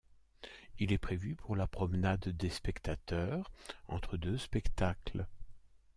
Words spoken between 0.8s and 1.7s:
est prévu pour la